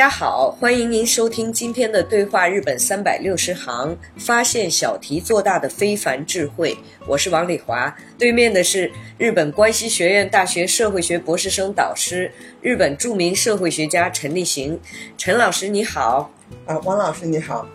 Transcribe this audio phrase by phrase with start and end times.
[0.00, 6.74] 大家好，欢迎您收听今天的对话日本三百六十行，发现小题做大的非凡智慧。
[7.06, 14.80] 我是王丽华，对面的是日本关西学院大学社会学博士生导师、日本著名社会学家陈立行。
[15.18, 16.32] 陈老师你好，
[16.64, 17.68] 啊，王老师你好。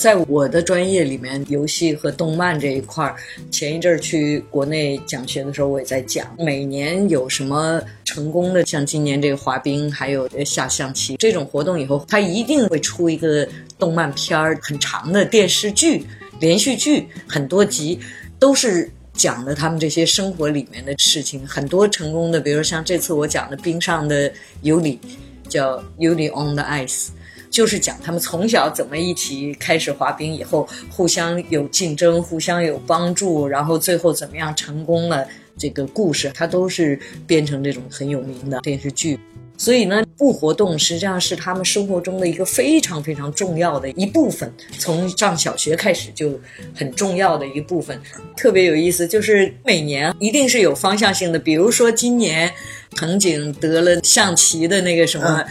[0.00, 3.14] 在我的专业里面，游戏和动漫这一块儿，
[3.50, 13.46] 前一阵儿去国内讲学的时候，我也在讲，每年有什么成功的，像今年这个滑冰，还有下象棋这种活动以后，它一定会出一个
[13.78, 16.06] 动漫片儿，很长的电视剧、
[16.40, 18.00] 连续剧，很多集，
[18.38, 21.46] 都是讲的他们这些生活里面的事情。
[21.46, 24.98] 很多成功的，比如像这次我讲的冰上的尤里，
[25.46, 27.08] 叫尤里 on the ice。
[27.50, 35.26] 就是讲他们从小怎么一起开始滑冰，以后互相有竞争，互相有帮助，然后最后怎么样成功了。
[35.58, 39.18] 这个故事它都是编成这种很有名的电视剧。
[39.58, 46.40] 所以呢，不活动实际上是他们生活中的一个非常非常重要的一部分，从上小学开始就
[46.74, 48.00] 很重要的一部分。
[48.38, 52.50] 特别有意思，就是每年一定是有方向性的，比如说今年
[52.96, 55.44] 藤井得了象棋的那个什么。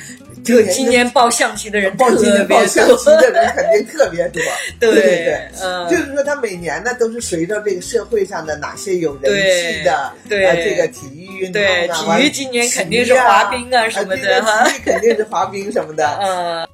[0.44, 4.42] 就今年报象棋的人报今年报象棋的人肯定特别多，
[4.80, 5.50] 对对对，
[5.90, 16.08] 就是说他每年呢都是随着这个社会上的哪些有人气的，对这个体育运动啊，体育今年肯定是滑冰啊什么的哈，体育肯定是滑冰什么的。
[16.22, 16.68] 嗯，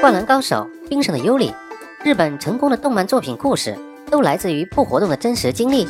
[0.00, 1.52] 灌篮高手、冰上的尤里，
[2.04, 3.76] 日本成功的动漫作品故事
[4.10, 5.86] 都来自于不活动的真实经历。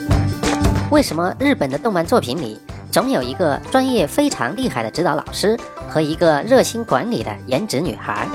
[0.91, 2.59] 为什么日本的动漫作品里？
[2.91, 8.27] 总有一个专业非常厉害的指导老师和一个热心管理的颜值女孩。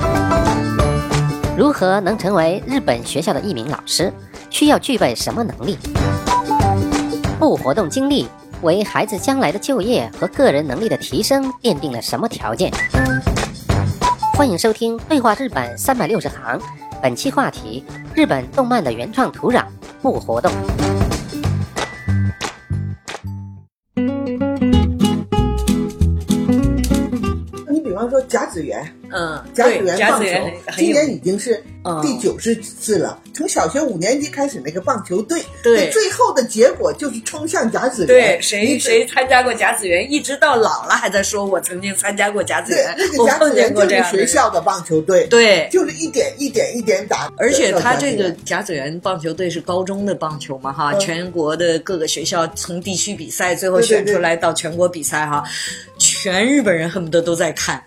[1.57, 4.11] 如何能成为日本学校的一名老师？
[4.49, 5.77] 需要具备什么能力？
[7.39, 8.27] 不活动经历
[8.61, 12.71] 为孩子将来的就业和个人能力的提升奠定了什么条件？
[14.35, 16.59] 欢迎收听《对话日本三百六十行》，
[17.01, 19.63] 本期话题：日本动漫的原创土壤——
[20.01, 20.51] 不活动。
[28.53, 30.29] 子园，嗯，甲子园棒球
[30.77, 31.61] 今年已经是
[32.03, 33.19] 第九十次了。
[33.33, 38.07] 从小学五年级开始，那个棒球队，对，最后的结果就是冲向甲子园。
[38.07, 42.93] 对，谁谁参加过甲子园，一直到老了还在说，我曾经参加过甲子园。
[42.95, 47.31] 那个 甲子园就是学校的棒球队，对，就是一点一点一点打。
[47.37, 55.43] 而且他这个甲子园棒球队是高中的棒球嘛，哈，全国的各个学校从地区比赛最后选出来到全国比赛，哈，
[55.97, 57.83] 全日本人恨不得都在看。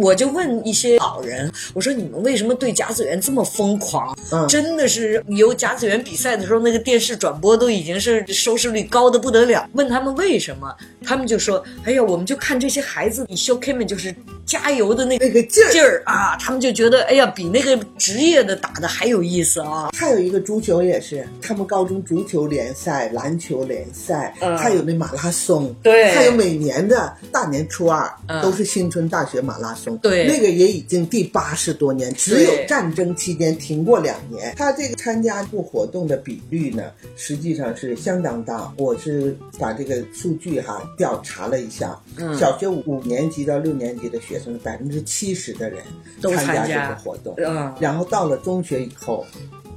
[0.00, 4.16] 我就问一些老人，我说你们为什么对甲子园这么疯狂？
[4.30, 9.68] 嗯，真的是有甲子园比赛的时候，那个电视转播都已经是收视率高的不得了。
[9.74, 10.74] 问他们为什么，
[11.04, 14.14] 他们就说：“哎呀，我们就看这些孩子，你 show K 们就是
[14.46, 28.10] 加油的那那个劲儿劲儿啊，他们就觉得哎呀，比那个职业的打的还有意思啊。”还有一个足球也是，他们高中足球联赛、篮球联赛，还有那马拉松，对，还有每年的大年初二
[28.42, 29.96] 都是新春大学马拉松。
[29.98, 34.54] 对，那个也已经第八十多年，只有战争期间停过两年。
[34.56, 36.84] 他这个参加过活动的比率呢，
[37.16, 38.72] 实际上是相当大。
[38.76, 41.96] 我是把这个数据哈调查了一下，
[42.38, 45.84] 小学五年级到六年级的学生，百分之七十的人
[46.22, 49.24] 参加这个活动，嗯，然后到了中学以后。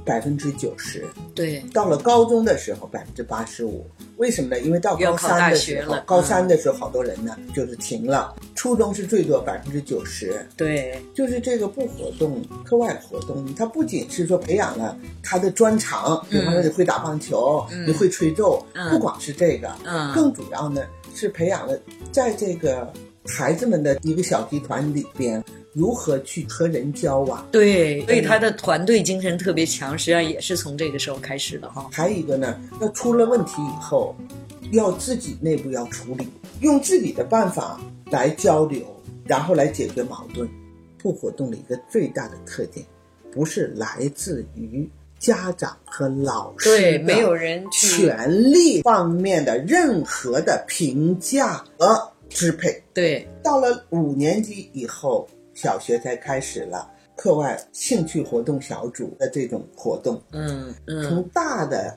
[0.06, 1.02] 百分之九十，
[1.34, 3.86] 对，到了高中的时候百分之八十五，
[4.18, 4.60] 为什么呢？
[4.60, 8.36] 因为到高三的时候，高三的时候好多人呢就是停了。
[8.54, 20.82] 初中是最多百分之九十，对，就是这个不活动，课外活动，它不仅是说培养了他的专长，比方说你会打棒球，你会吹奏，不光是这个，嗯，更主要呢
[21.14, 21.74] 是培养了
[22.12, 22.92] 在这个
[23.26, 25.42] 孩子们的一个小集团里边。
[25.76, 27.44] 如何去和人交往。
[27.50, 31.88] 对，所以他的团队精神特别强，实际上也是从这个时候开始的哈。
[31.92, 34.14] 还有一个呢，要出了问题以后，
[34.70, 36.28] 要自己内部要处理，
[36.60, 38.82] 用自己的办法来交流，
[39.26, 40.48] 然后来解决矛盾。
[40.96, 42.86] 不活动的一个最大的特点，
[43.32, 44.88] 不是来自于
[45.18, 52.82] 家长和老师对，没有人权力方面的任何的评价和支配。
[52.92, 60.20] 对，到了五年级以后，小学才开始了课外兴趣活动小组的这种活动。
[60.32, 61.96] 嗯嗯，从大的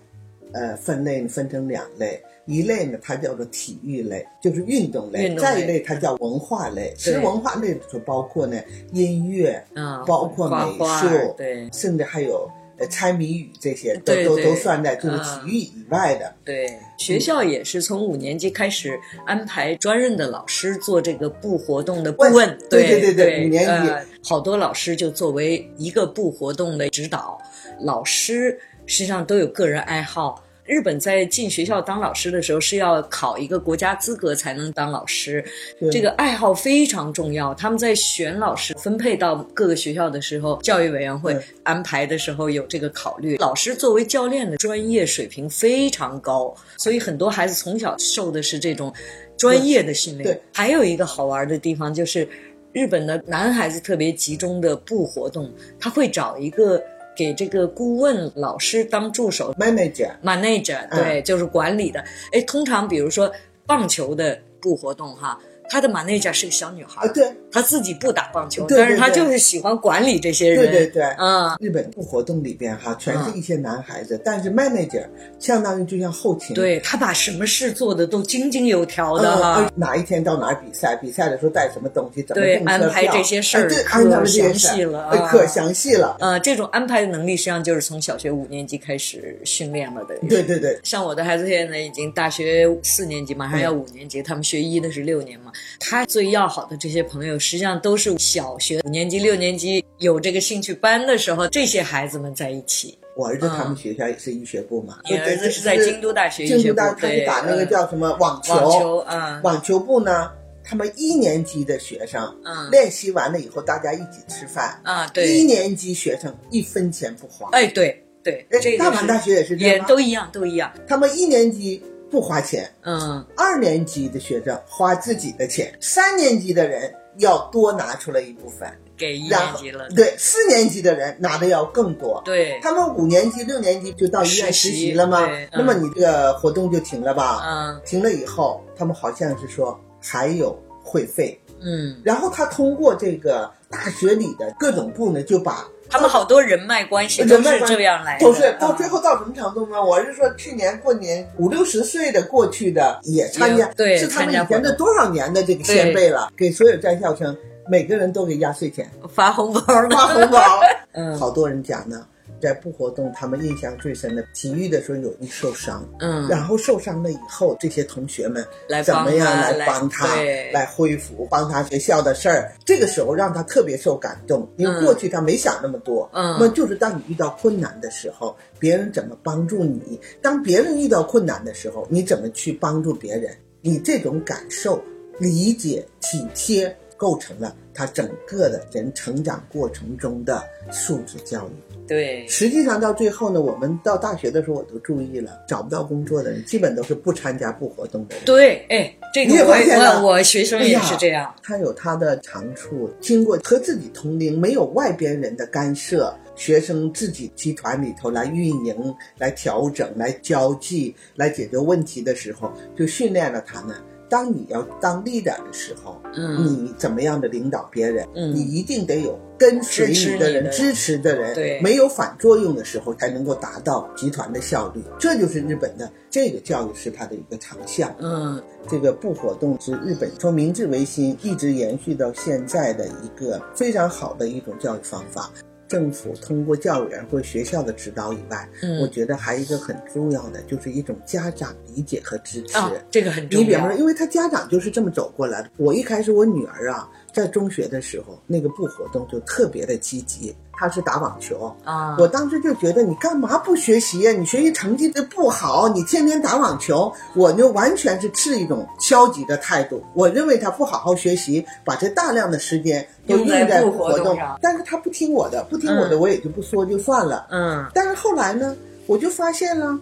[0.54, 6.94] 呃分类呢分成两类，一类呢它叫做体育类，就是运动类；动类再一类它叫文化类。
[6.95, 8.62] 其实文化类里头包括呢
[8.94, 16.33] 音乐，啊包括美术，对甚至还有呃猜谜语这些，都都都算在就是啊体育以外的。
[16.45, 22.57] 对，学校也是从五年级开始安排专任的老师做这个部活动的顾问。
[22.69, 27.41] 对对对对对五年级呃，好多老师就作为一个部活动的指导，
[27.81, 30.44] 老师实际上都有个人爱好。
[30.67, 35.43] 日本在进学校当老师的时候是要考一个国家资格才能当老师，
[35.89, 37.53] 这个爱好非常重要。
[37.53, 43.37] 他们在选老师分配到各个学校的时候，教育委员会安排的时候有这个考虑。
[43.37, 48.93] 老师作为教练的专业水平非常高，所以很多孩子从小受的是这种
[49.37, 50.41] 专业的训练对。
[50.53, 52.27] 还有一个好玩的地方就是，
[52.73, 55.49] 日本的男孩子特别集中的部活动，
[55.79, 56.83] 他会找一个
[57.17, 61.99] 给这个顾问老师当助手 manager manager，嗯对，就是管理的。
[62.31, 63.29] 哎，通常比如说
[63.65, 70.65] 棒球的部活动哈，他的 manager 是个小女孩啊，，对她自己不打棒球，对对但是她就是喜欢管理这些人。
[70.65, 75.05] 对对对，嗯，日本部活动里边哈，全是一些男孩子，但是 manager
[75.39, 79.53] 相当于就像后勤，对他把什么事做的都井井有条的呃，哈。
[79.61, 86.17] 呃哪一天到哪儿比赛，比赛的时候带什么东西，怎么安排这些事儿哎对，可安排这些详事儿可详细了。
[86.19, 90.15] 呃，这种安排的能力实际上就是从小学五年级开始训练了的。
[90.27, 95.51] 对对对，像我的孩子现在已经大学四年级，马上要五年级，他们学医的是六年嘛。
[95.80, 102.98] 他最要好的这些朋友，实际上都是小学五年级、六年级有这个兴趣班的时候，这些孩子们在一起。
[103.15, 107.69] 我儿子他们学校也是医学部嘛，嗯你儿子是在京都大学医学部京都大，他对打那个嗯。
[107.69, 110.30] 叫什么网球，网球啊，网球部呢，
[110.63, 112.69] 他们一年级的学生，嗯。
[112.69, 115.27] 练习完了以后，大家一起吃饭，啊，对。
[115.27, 120.71] 一，年级学生一分钱不花，哎，对对，那这个大阪大学也是这样也都一样，都一样。
[120.88, 129.88] 他们一年级不花钱，嗯，二年级的学生花自己的钱，三年级的人要多拿出来一部分，给一年级了。
[129.95, 132.21] 对，四年级的人拿的要更多。
[132.24, 135.50] 对，他们五年级、六年级就到医院实实习习了吗对？
[135.51, 137.42] 那么你这个活动就停了吧？
[137.45, 149.84] 嗯停了以后，他们好像是说还有会费，嗯，然后他通过这个大学里的各种部呢，就把他们好多人脉关系都是这样来的，都是到啊最后到什么程度呢？
[149.84, 157.36] 我是说，去年过年五六十岁的过去的也参加，对是他们以前的多少年的这个先辈了，给所有在校生
[157.69, 160.39] 每个人都给压岁钱、发红包，发红包。
[160.94, 161.18] 嗯。
[161.18, 162.06] 好多人讲呢，
[162.42, 170.16] 在不活动他们印象最深的，体育的时候有人受伤，嗯，然后受伤了以后，这些同学们来怎么样来帮他
[170.51, 172.51] 来恢复，帮他学校的事儿。
[172.66, 176.10] 这个时候让他特别受感动，因为嗯过去他没想那么多。
[176.13, 180.00] 嗯那么就是当你遇到困难的时候，别人怎么帮助你？
[180.22, 183.36] 当别人遇到困难的时候，你怎么去帮助别人？
[183.62, 184.82] 你这种感受、
[185.20, 191.66] 理解、体贴，构成了他整个的人成长过程中的素质教育。
[191.88, 198.25] 对，实际上到最后呢，我们到大学的时候，我都注意了，找不到工作的人，基本都是不参加不活动的人。
[198.25, 213.75] 对，哎，这个我学生也是这样，他有他的长处，经过和自己同龄，没有外边人的干涉，学生自己集团里头来运营、来调整、来交际、来解决问题的时候，就训练了他们。
[214.09, 218.07] 当你要当 leader 的时候，嗯你怎么样的领导别人？
[218.15, 224.81] 嗯你一定得有跟随你的人、支持的人，对没有反作用的时候，才能够达到集团的效率。
[224.99, 227.93] 这就是日本的这个教育是它的一个长项。
[227.99, 235.31] 嗯这个不活动是日本从明治维新一直延续到现在的一个非常好的一种教育方法。
[235.67, 242.57] 政府通过教育员或、学校的指导以外，嗯我觉得还有一个很重要的，就是一种家长理解和支持。
[242.57, 245.50] 啊，这个很重要你比方说，，因为他家长就是这么走过来的。
[245.57, 250.36] 我一开始我女儿啊，在中学的时候，那个部活动就特别的积极。
[250.59, 254.12] 他是打网球啊，我当时就觉得你干嘛不学习呀？
[254.12, 259.83] 你学习成绩不好，你天天打网球，我就完全是持一种消极的态度。
[259.93, 267.27] 我认为他不好好学习，把这大量的时间都用在部活动上，但是他不听我的，不听我的，我也就不说就算了。
[267.29, 268.55] 嗯，但是后来呢，
[268.88, 269.79] 我就发现了。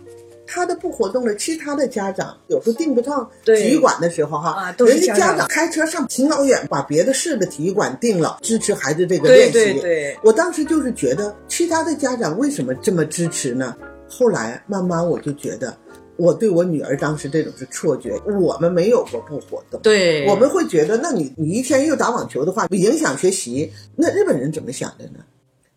[0.48, 9.54] 他的不活动了，其他的家长有时候订不上体育馆的时候，哈，人家家长开车上挺老远，把别的市的体育馆订了，支持孩子这个练习。
[9.54, 13.76] 对对对，我当时就是觉得，其他的家长为什么这么支持呢？
[14.08, 15.76] 后来慢慢我就觉得，
[16.16, 23.72] 我对我女儿当时这种是错觉，我们没有过不活动，对，我们会觉得，那你你一天又打网球的话，影响学习。
[23.96, 25.20] 那日本人怎么想的呢？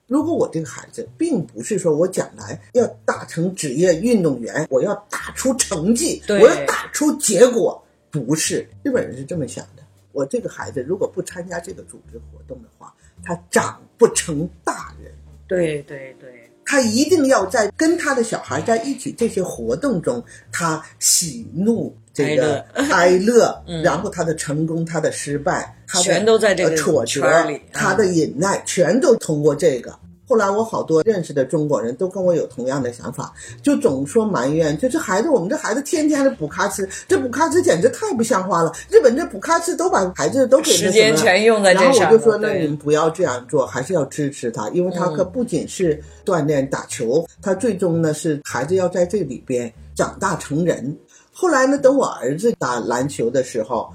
[0.08, 9.82] 如果我这个孩子并不是说我将来要打成职业运动员，我要打出成绩，我要打出结果，不是日本人是这么想的。
[10.12, 15.12] 我这个孩子如果不参加这个组织活动的话，他长不成大人。
[15.46, 16.37] 对对对，
[16.68, 20.22] 他一定要在跟他的小孩在一起这些活动中，
[20.52, 22.58] 他喜怒这个
[22.90, 25.74] 哀乐， 然后他的成功，他的失败。
[26.02, 29.98] 全都在这个挫折里，他的忍耐全都通过这个。
[30.28, 33.32] 后来我好多认识的中国人都跟我有同样的想法，
[33.62, 38.70] 就总说埋怨，就这孩子，我们这孩子天天的补课吃，这补课吃简直太不像话了。
[38.90, 41.88] 日本这补课吃都把孩子都给时间全用在这上。
[41.88, 50.94] 然后我就说，那你们不要这样做，还是要支持他，因为他可不仅是锻炼打球，他最终呢是孩子要在这里边长大成人。
[51.32, 53.88] 后来呢，等我儿子打篮球的时候。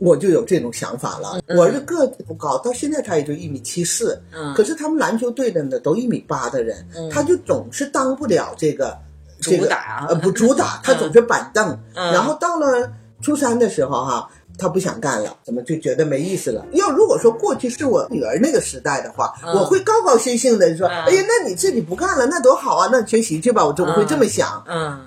[0.00, 1.40] 我就有这种想法了。
[1.48, 4.20] 我儿子个子不高，到现在他也就一米七四。
[4.32, 8.96] 嗯，可是他们篮球队的呢，都一米八的人，他就总是当不了这个
[9.40, 10.06] 主打。
[10.08, 11.78] 呃，不主打， 他总是板凳。
[11.94, 12.90] 然后到了
[13.22, 16.64] 初三的时候，哈，他不想干了，怎么就觉得没意思了？
[16.72, 22.88] 要如果说过去是我女儿那个时代的话，我会高高兴兴的说：“哎呀，那你自己不干了，那多好啊！
[22.90, 24.64] 那学习去吧。”我就会这么想。
[24.66, 24.98] 嗯，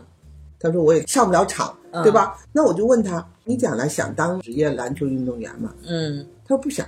[0.59, 1.75] 他说我也上不了场。
[2.01, 2.37] 对吧？
[2.51, 5.73] 那我就问他，你将来想当职业篮球运动员吗？
[5.87, 6.87] 嗯，他说不想，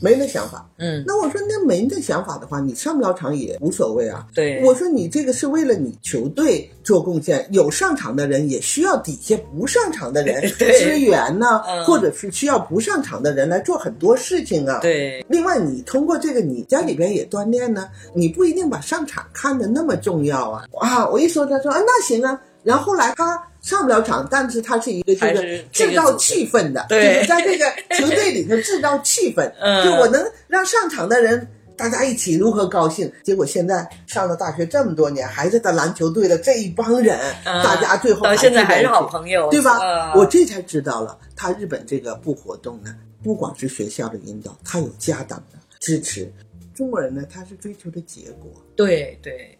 [0.00, 0.68] 没那想法。
[0.78, 4.26] 嗯，那我说那没那想法的话，你上不了场也无所谓啊。
[4.34, 14.80] 对，我说你这个是为了你球队做贡献，有上场的人也需要底下不上场的人 支援呢，或者是需要不上场的人来做很多事情啊。
[14.80, 20.64] 对，另外你通过这个，你家里边也锻炼呢，你不一定把上场看得那么重要啊。
[20.80, 22.40] 啊，我一说他说啊，那行啊。
[22.64, 27.64] 然后后来他上不了场，但是他是一个就是制造气氛的，就是在这个
[27.96, 29.50] 球队里头制造气氛，
[29.84, 33.10] 就我能让上场的人大家一起如何高兴。
[33.22, 40.14] 结果现在上了大学这么多年，还是在篮球队的这一帮人，大家最后到现在还是好朋友，对吧？
[40.14, 46.30] 我这才知道了，他日本这个不活动呢，不光是学校的引导，他有家长的支持。
[46.74, 49.58] 中国人呢，他是追求的结果，对对。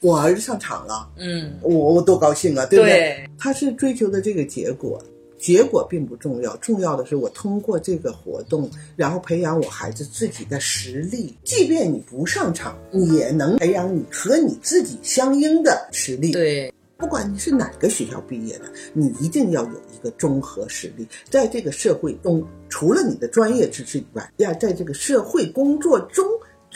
[0.00, 3.28] 我儿子上场了，嗯，我我多高兴啊，对不对？
[3.36, 5.02] 他是追求的这个结果，
[5.36, 11.36] 结果并不重要，重要的是我通过这个活动，然后培养我孩子自己的实力。
[11.42, 16.30] 即便你不上场，也能培养你和你自己相应的实力。
[16.30, 26.24] 对，不管你是哪个学校毕业的，你一定要有一个综合实力，在这个社会中，除了你的专业知识以外，要在这个社会工作中。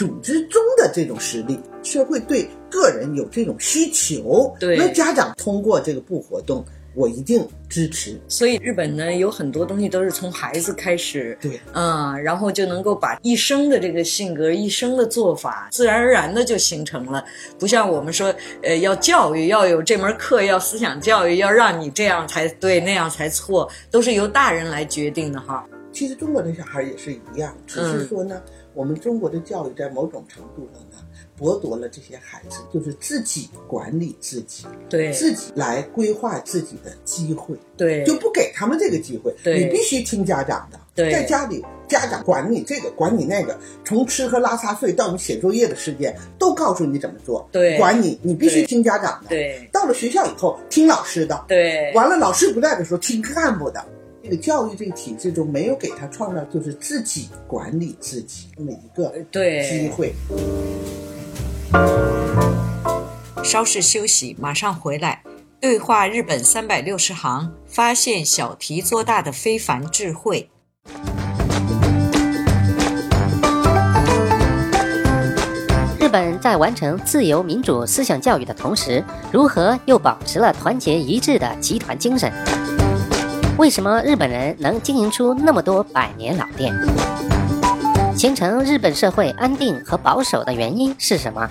[0.02, 6.64] 组织中的这种实力，社会对个人有这种需求，对，那家长通过这个部活动，
[6.96, 8.20] 我一定支持。
[8.26, 17.24] 所以日本呢，有很多东西都是从孩子开始，对，嗯，然后就能够把一生的这个性格、一生的做法，自然而然的就形成了。
[17.60, 25.64] 不像我们说，呃，要教育，要有这门课，要思想教育，要让你这样才对，那样才错，都是由大人来决定的哈。
[25.92, 28.42] 其实中国的小孩也是一样，只是说呢。
[28.74, 31.06] 我们中国的教育在某种程度上呢，
[31.38, 39.34] 剥夺了这些孩子，就是自己管理自己，对，自己来规划自己的机会，对，就不给他们这个机会。
[39.42, 53.84] 对，你必须听家长的，对，在家里家长管你这个管你那个，从吃喝拉撒睡到你写作业的时间，都告诉你怎么做，对，管你，你必须听家长的，对，到了学校以后听老师的，对，完了老师不在的时候听干部的。
[54.22, 60.14] 这个教育这个体制中没有给他创造就是自己管理自己这么一个机会。
[63.42, 65.24] 稍事休息，马上回来。
[65.60, 70.48] 对话日本三百六十行，发现小题做大的非凡智慧。
[75.98, 79.02] 日本在完成自由民主思想教育的同时，
[79.32, 82.32] 如何又保持了团结一致的集团精神？
[83.58, 86.74] 为什么日本人能经营出那么多百年老店？
[88.16, 91.46] 形成日本社会安定和保守的原因是什么？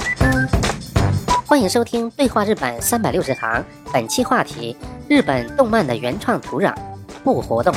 [1.46, 3.50] 欢迎收听《对话日本三百六十行》，
[3.94, 4.76] 本期话题：
[5.08, 6.74] 日本动漫的原创土壤——
[7.24, 7.74] 不活动。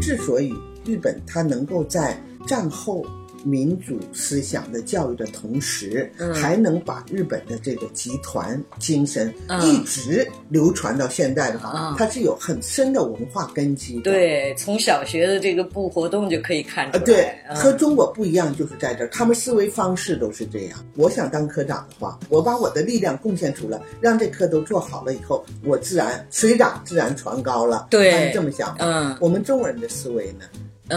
[0.00, 0.54] 之所以
[0.84, 2.16] 日本它能够在
[2.46, 3.02] 战后。
[3.44, 9.32] 民主思想的教育的同时，还能把日本的这个集团精神
[9.62, 14.02] 一直流传到现在的话，它是有很深的文化根基的。
[14.02, 17.04] 对，从小学的这个部活动就可以看出来。
[17.04, 20.84] 对，和中国不一样，就是在这儿，他们思维方式都是这样。
[20.96, 27.86] 我想当科长的话，我把我的力量贡献出来，让这科都做好了以后，我自然水涨自然船高了。
[27.90, 28.74] 对，他是这么想。
[28.78, 30.44] 嗯，我们中国人的思维呢？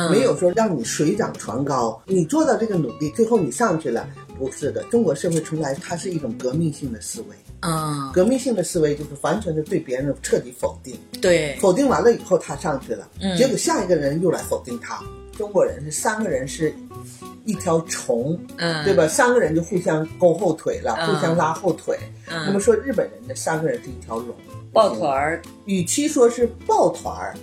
[0.10, 4.08] 没有说让你水涨船高，你做到这个努力，最后你上去了，
[4.38, 4.84] 不是的。
[4.92, 13.08] 中国社会从来它是一种革命性的思维啊，革命性的思维就是完全的对别人彻底否定，对，否定完了以后他上去了，
[13.38, 15.02] 结果下一个人又来否定他。
[15.38, 16.72] 中国人是三个人是
[17.44, 19.08] 一条虫，嗯，对吧？
[19.08, 21.98] 三个人就互相勾后腿了，互相拉后腿。
[22.28, 24.36] 那么说日本人的三个人是一条龙，
[24.72, 27.36] 抱团儿，与其说是抱团儿，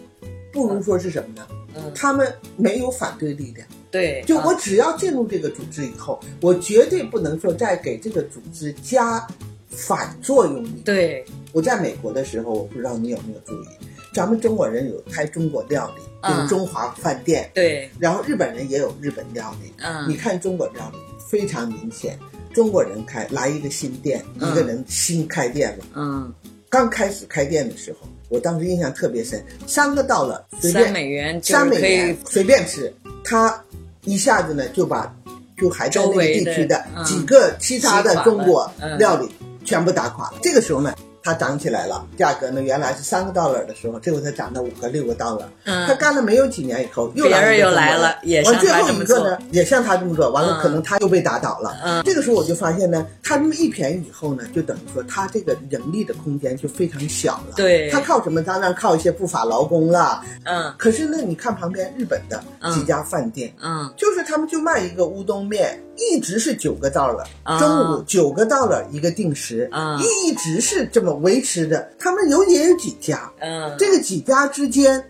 [0.53, 1.45] 不如说是什么呢？
[1.95, 9.27] 他们没有反对力量，对，就我只要进入这个组织以后，我绝对不能说再给这个组织加
[9.69, 10.83] 反作用力。
[10.85, 13.67] 对，我在美国的时候，我不知道你有没有注意，
[14.13, 19.73] 咱们中国人有开中国料理，有中华饭店，对，然后日本人也有日本料理。
[19.79, 20.99] 嗯，你看中国料理
[21.29, 22.19] 非常明显，
[22.53, 26.33] 中国人开来一个新店，一个人新开店了，嗯，
[26.71, 28.09] 刚开始开店的时候。
[28.31, 32.91] 我当时印象特别深，三个到了，三美元，三美元随便吃，
[33.25, 33.63] 他
[34.05, 35.13] 一下子呢就把
[35.59, 39.29] 就还在那个地区的几个其他的中国料理
[39.65, 40.39] 全部打垮了。
[40.41, 40.95] 这个时候呢。
[41.31, 45.49] 它涨起来了，价格呢原来是三个到了的时候，这回它涨到五个六个到了。
[45.65, 49.39] 嗯，他干了没有几年以后，又别人又来了，也像他这么做。
[49.53, 51.77] 也像他这么做，完了可能他又被打倒了。
[51.85, 57.55] 嗯，这个时候我就发现呢，他这么一便宜以后呢，就等于说他这个盈利的空间就非常小了。
[57.55, 58.43] 对，他靠什么？
[58.43, 60.23] 当然靠一些不法劳工了。
[60.45, 62.43] 嗯，可是呢，你看旁边日本的
[62.75, 65.81] 几家饭店，嗯，就是他们就卖一个乌冬面。
[66.13, 67.27] 一直是九个到了，
[67.59, 71.91] 中午九个到了一个定时，一直是这么维持着。
[71.99, 75.03] 他们有也有几家，嗯，这个几家之间，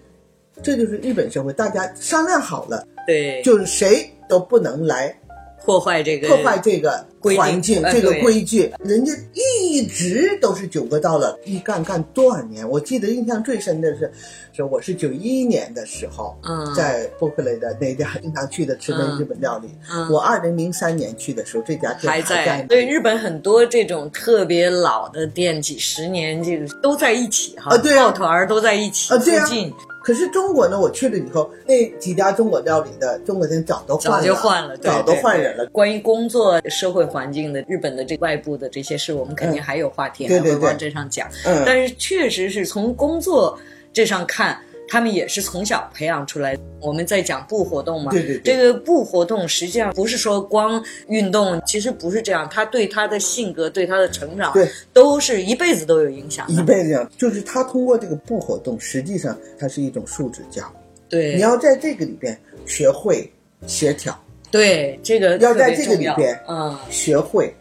[0.62, 5.16] 这就是日本社会，大家商量好了，对，就是谁都不能来。
[5.64, 12.68] 破坏这个破坏这个环境，这个规矩，人家一直都是九个到了，一干干多少年？
[12.68, 14.10] 我记得印象最深的是，
[14.52, 19.68] 是我是九一年的时候，嗯，在波克雷的那家经常去的吃的日本料理。
[19.92, 22.62] 嗯，我二零零三年去的时候，这家店还在。
[22.62, 29.72] 对，日本很多这种特别老的店，几十年这个都在一起哈，抱团儿都在一起，附近。
[30.10, 35.64] 可是中国呢，我去了以后，那几家中国料理的中国店早都换早就换了，早都换人了。
[35.66, 41.28] 关于工作、社会环境的日本的这外部的这些事，我们肯定还有话题，还会往这上讲。
[41.64, 43.56] 但是确实是从工作
[43.92, 44.60] 这上看。
[44.90, 46.58] 他们也是从小培养出来。
[46.80, 52.48] 我们在讲不活动嘛，对对，这个不活动实际上不是说光运动，其实不是这样。
[52.50, 56.48] 他对他的性格、对他的成长，对，都是一辈子都有影响。
[56.48, 60.80] 一辈子，就是他通过这个不活动，实际上它是一种素质教育。
[61.08, 63.30] 对，你要在这个里边学会
[63.66, 64.18] 协调。
[64.50, 67.54] 对，这个要在这个里边，嗯，学会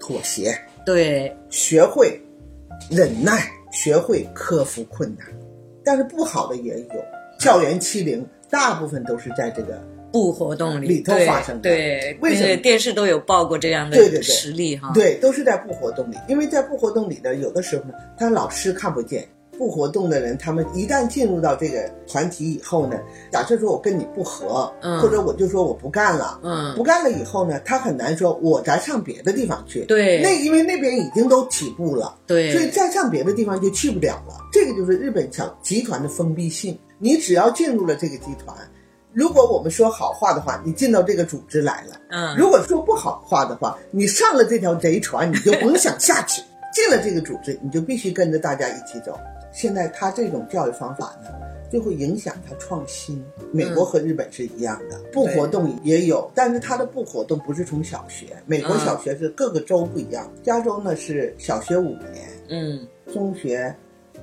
[0.00, 0.52] 妥协。
[0.84, 2.20] 对，学会
[2.90, 5.26] 忍耐，学会克服困难。
[5.84, 7.04] 但是不好的也有，
[7.38, 9.80] 校园欺凌大部分都是在这个
[10.12, 11.62] 不活动里里头发生的。
[11.62, 14.92] 对，为什么电视都有报过这样的实例哈？
[14.94, 19.26] 对，都是在不活动里，因为在不活动里的，有的时候呢，他老师看不见。
[19.58, 22.98] 不活动的人，他们一旦进入到这个团体以后呢，
[23.30, 34.36] 假设说我跟你不和，嗯，或者我就说我不干了，嗯，不干了以后呢，他很难说我再上别的地方去，对，那因为那边已经都起步了，对，所以再上别的地方就去不了了。
[34.52, 36.78] 这个就是日本小集团的封闭性。
[36.98, 38.56] 你只要进入了这个集团，
[39.12, 46.42] 如果我们说好话的话，你进到这个组织来了，嗯，如果说不好话的话，你上了这条贼船，你就甭想下去。
[46.72, 49.16] 进了这个组织，你就必须跟着大家一起走。
[49.54, 51.30] 现在他这种教育方法呢，
[51.70, 53.24] 就会影响他创新。
[53.52, 58.36] 美国和日本是一样的，不活动也有，但是他的不活动不是从小学。
[58.46, 63.72] 美国小学是各个州不一样，加州呢是小学五年，嗯，中学，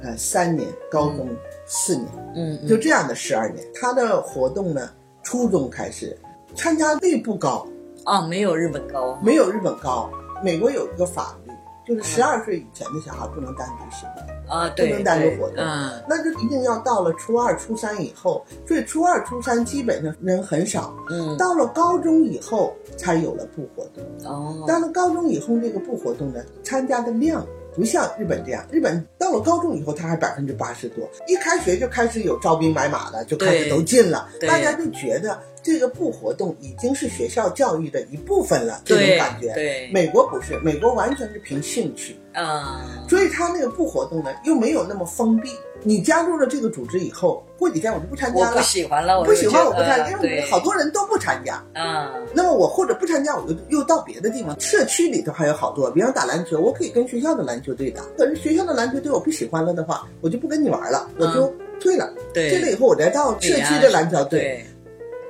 [0.01, 1.29] 呃三年，高中
[1.65, 3.65] 四年，嗯，就这样的十二年。
[3.73, 4.91] 他的活动呢，
[5.23, 6.17] 初中开始，
[6.57, 7.65] 参加率不高，
[8.03, 10.11] 啊，没有日本高，没有日本高。
[10.43, 11.53] 美国有一个法律，
[11.87, 14.25] 就是十二岁以前的小孩不能单独行动。
[14.51, 15.63] 啊，不，能单独活动。
[15.63, 24.03] 嗯那就一定要到了初二、初三以后，所以初二、初三基本上人很少，嗯，到了高中以后才有了部活动。
[24.29, 39.53] 哦，到了高中以后，这个部活动呢，参加的量不像日本这样，日本到了高中以后，他还百分之八十多，一开学就开始有招兵买马了，就开始都进了，大家就觉得这个不活动已经是学校教育的一部分了，这种感觉。
[39.53, 45.49] 对，美国不是，美国完全是凭兴趣，啊，所以他那个不活动呢又没有那么封闭。
[45.83, 51.55] 你加入了这个组织以后，过几天我就不参我不加了，喜欢了，我不喜欢我不参因为好多人都不参加。
[51.73, 54.59] 啊，那么我或者不参加，我就又到别的地方。
[54.59, 58.03] 社区里头还有好多，比方打篮球，我可以跟学校的篮球队打。
[58.15, 62.05] 可是学校的篮球队我不喜欢了的话，我就不跟你玩了，我就退了。
[62.15, 64.65] 嗯对，退了以后，我再到社区的篮球队，对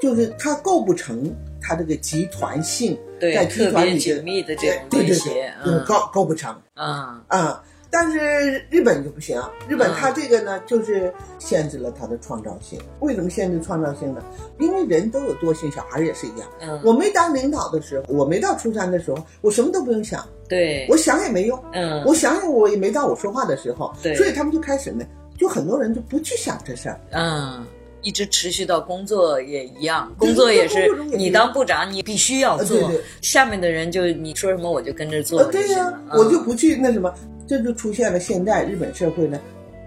[0.02, 7.64] 就是它构不成它这个集团性，对，在集团里紧密的这种对对对构构不成啊，啊。
[7.94, 9.38] 但是日本就不行，
[9.68, 12.80] 日本嗯它这个呢，就是限制了它的创造性。
[13.02, 14.24] 为什么限制创造性呢？
[14.60, 16.48] 因为人都有惰性，小孩也是一样。
[16.62, 21.64] 嗯，我没当领导的时候，我没到初三的时候，我什么都不用想，对，我想也没用。
[21.74, 25.06] 嗯，我想想，我也没到我说话的时候，对所以他们就开始呢，
[25.38, 26.98] 就很多人就不去想这事儿。
[27.12, 27.68] 嗯。
[28.02, 36.02] 一直持续到工作也一样，工作也是你当部长，你必须要做，呃对对下面的人就你说什么我就跟着做对呀。
[36.12, 37.14] 我就嗯不去那什么，
[37.48, 39.40] 这就出现了现在日本社会呢。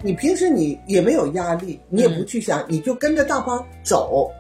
[0.03, 4.31] 你平时你也没有压力，你也不去想，你就跟着大帮走，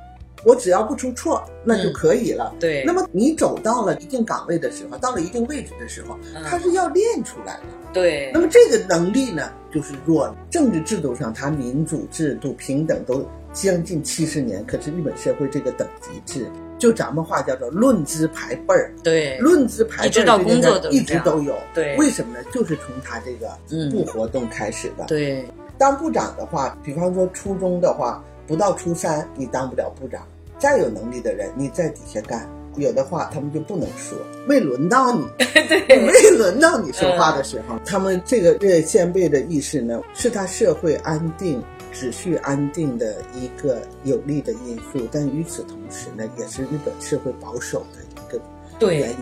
[0.45, 2.51] 我只要不出错，那就可以了。
[2.53, 7.63] 嗯对，那么你走到了一定岗位的时候，到了一定位置的时候，嗯它是要练出来的。
[7.95, 10.37] 对那，么这个能力呢，就是弱了。
[10.51, 21.57] 政治制度上，它民主制度、平等都将近七十年，可是日本社会这个等级制，就咱们话叫做论资排辈儿，对，论资排辈儿一直到这件事工作都一直都有。
[21.73, 22.45] 对为什么呢？
[22.53, 25.05] 就是从他这个嗯部活动开始的。
[25.07, 25.47] 对，
[25.79, 30.27] 当部长的话，比方说初中的话，不到初三你当不了部长，
[30.59, 32.47] 再有能力的人你在底下干。
[32.77, 35.25] 有的话他们就不能说，没轮到你，
[35.89, 41.63] 没轮到你说话的时候，他们这个这先辈的意识呢，是他社会安定、
[41.95, 49.17] 秩序安定的一个有利的因素，但与此同时呢，也是日本社会保守的一个原因。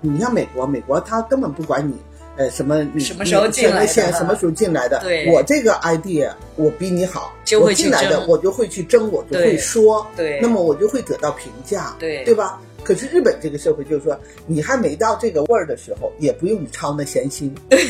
[0.00, 1.94] 你像美国，美国他根本不管你。
[2.34, 4.98] 呃，什么你什么时候进来的什么什么时候进来的？
[5.00, 12.58] 对我这个 idea 我比你好，就会我进来的我就会去争，我就会说，对那么我就会得到评价，对对吧？
[12.84, 17.84] 可是日本这个社会就是说，你还没到这个味儿的时候，也不用你操那闲心， 对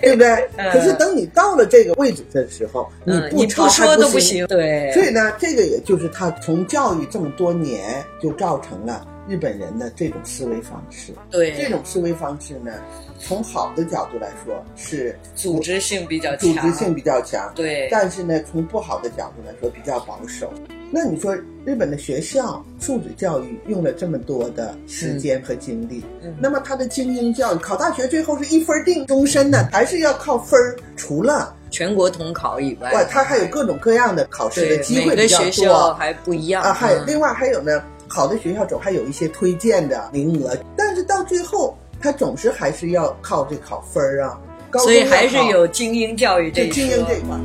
[0.00, 0.28] 对不对？
[0.56, 2.88] 嗯可是等你到了这个位置的时候，
[3.32, 11.12] 你不操都不行，对，所以呢，这个也就是他从教育这么多年，就造成了日本人的这种思维方式。
[11.30, 12.72] 对这，种思维方式呢，
[13.18, 20.52] 从好的角度来说是组织性比较强组，织性比较强，对，但是呢，从不好的角度来说比较保守。
[20.90, 30.76] 那你说日本的学校素质教育用了这么多的时间和精力，嗯那么他的精英教育考大学最后是一分定终身呢，还是要靠分儿？
[30.96, 44.38] 除了全国统考以外，外，他还有各种各样的考试的机会比较学校多还不一样啊，还另外还有呢，好的学校总还有一些推荐的名额，但是到最后他总是还是要靠这考分儿啊，
[44.70, 47.36] 高所以还是有精英教育这一对精英说这一块。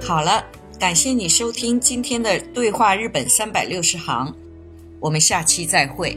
[0.00, 0.44] 好了，
[0.78, 4.26] 感谢你收听今天的《对话日本三百六十行》，
[5.00, 6.16] 我们下期再会。